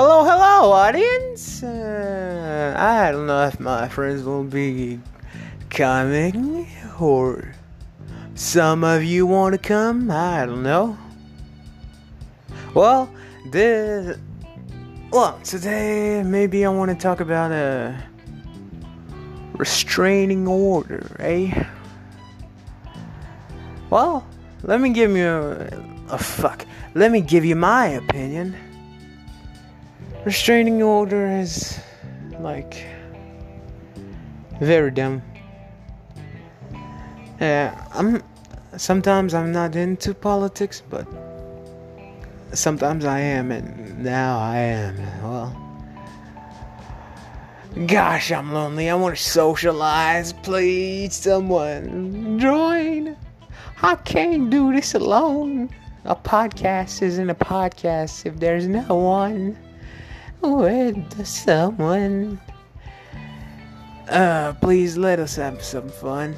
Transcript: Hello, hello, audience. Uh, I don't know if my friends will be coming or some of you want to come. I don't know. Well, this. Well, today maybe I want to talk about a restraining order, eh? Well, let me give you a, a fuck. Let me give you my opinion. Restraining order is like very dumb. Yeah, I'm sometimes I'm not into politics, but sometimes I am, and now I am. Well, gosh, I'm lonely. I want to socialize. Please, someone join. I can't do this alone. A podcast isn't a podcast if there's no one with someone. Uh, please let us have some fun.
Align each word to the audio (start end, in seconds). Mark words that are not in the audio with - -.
Hello, 0.00 0.22
hello, 0.22 0.70
audience. 0.70 1.60
Uh, 1.60 2.72
I 2.78 3.10
don't 3.10 3.26
know 3.26 3.48
if 3.48 3.58
my 3.58 3.88
friends 3.88 4.22
will 4.22 4.44
be 4.44 5.00
coming 5.70 6.68
or 7.00 7.52
some 8.36 8.84
of 8.84 9.02
you 9.02 9.26
want 9.26 9.54
to 9.54 9.58
come. 9.58 10.08
I 10.08 10.46
don't 10.46 10.62
know. 10.62 10.96
Well, 12.74 13.10
this. 13.50 14.16
Well, 15.10 15.40
today 15.42 16.22
maybe 16.22 16.64
I 16.64 16.68
want 16.68 16.92
to 16.92 16.96
talk 16.96 17.18
about 17.18 17.50
a 17.50 18.00
restraining 19.54 20.46
order, 20.46 21.16
eh? 21.18 21.64
Well, 23.90 24.24
let 24.62 24.80
me 24.80 24.90
give 24.90 25.10
you 25.16 25.26
a, 25.26 25.68
a 26.10 26.18
fuck. 26.18 26.64
Let 26.94 27.10
me 27.10 27.20
give 27.20 27.44
you 27.44 27.56
my 27.56 27.86
opinion. 27.86 28.54
Restraining 30.28 30.82
order 30.82 31.26
is 31.26 31.80
like 32.38 32.84
very 34.60 34.90
dumb. 34.90 35.22
Yeah, 37.40 37.88
I'm 37.94 38.22
sometimes 38.76 39.32
I'm 39.32 39.52
not 39.52 39.74
into 39.74 40.12
politics, 40.12 40.82
but 40.90 41.08
sometimes 42.52 43.06
I 43.06 43.20
am, 43.20 43.50
and 43.50 44.04
now 44.04 44.38
I 44.38 44.58
am. 44.58 44.96
Well, 45.22 45.50
gosh, 47.86 48.30
I'm 48.30 48.52
lonely. 48.52 48.90
I 48.90 48.94
want 48.96 49.16
to 49.16 49.22
socialize. 49.22 50.34
Please, 50.34 51.14
someone 51.14 52.38
join. 52.38 53.16
I 53.80 53.94
can't 53.94 54.50
do 54.50 54.74
this 54.74 54.92
alone. 54.92 55.70
A 56.04 56.14
podcast 56.14 57.00
isn't 57.00 57.30
a 57.30 57.34
podcast 57.34 58.26
if 58.26 58.38
there's 58.38 58.66
no 58.66 58.94
one 58.94 59.56
with 60.40 61.26
someone. 61.26 62.40
Uh, 64.08 64.54
please 64.60 64.96
let 64.96 65.18
us 65.18 65.36
have 65.36 65.62
some 65.62 65.88
fun. 65.88 66.36